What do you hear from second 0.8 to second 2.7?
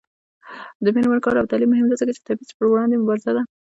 د میرمنو کار او تعلیم مهم دی ځکه چې تبعیض پر